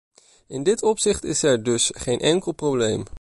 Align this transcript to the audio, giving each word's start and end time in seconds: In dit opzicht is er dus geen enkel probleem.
In 0.47 0.63
dit 0.63 0.83
opzicht 0.83 1.23
is 1.23 1.43
er 1.43 1.63
dus 1.63 1.91
geen 1.95 2.19
enkel 2.19 2.51
probleem. 2.51 3.03